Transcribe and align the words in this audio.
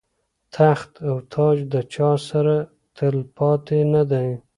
تخت 0.55 0.91
او 1.09 1.15
تاج 1.33 1.57
د 1.73 1.75
چا 1.93 2.09
سره 2.29 2.55
تل 2.95 3.15
پاتې 3.37 3.77
نه 3.93 4.03
دی. 4.11 4.29